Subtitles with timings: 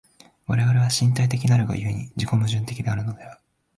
[0.47, 3.41] 我々は身体的なるが故に、自己矛盾的であるのである。